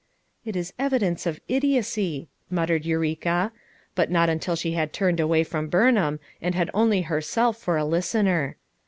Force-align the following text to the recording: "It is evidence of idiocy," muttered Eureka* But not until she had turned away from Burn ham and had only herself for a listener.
"It 0.43 0.55
is 0.55 0.73
evidence 0.79 1.27
of 1.27 1.39
idiocy," 1.47 2.27
muttered 2.49 2.87
Eureka* 2.87 3.51
But 3.93 4.09
not 4.09 4.29
until 4.31 4.55
she 4.55 4.71
had 4.71 4.93
turned 4.93 5.19
away 5.19 5.43
from 5.43 5.67
Burn 5.67 5.95
ham 5.95 6.19
and 6.41 6.55
had 6.55 6.71
only 6.73 7.03
herself 7.03 7.57
for 7.57 7.77
a 7.77 7.85
listener. 7.85 8.57